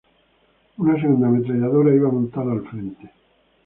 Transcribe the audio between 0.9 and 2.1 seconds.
segunda ametralladora